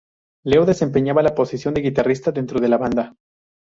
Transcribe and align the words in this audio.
Leo 0.43 0.65
desempeñaba 0.65 1.21
la 1.21 1.35
posición 1.35 1.75
de 1.75 1.81
guitarrista 1.83 2.31
dentro 2.31 2.59
de 2.59 2.69
la 2.69 2.77
banda. 2.77 3.13